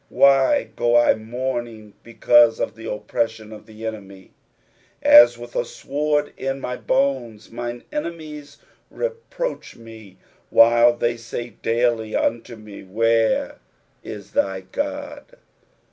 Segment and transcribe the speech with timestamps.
[0.09, 4.31] why go I mourning because of the oppression of the enemy?
[5.03, 8.57] 10 As with a sword in my bones, mine enemies
[8.89, 10.17] reproach me;
[10.49, 13.59] while they say daily unto me, Where
[14.03, 15.37] is thy God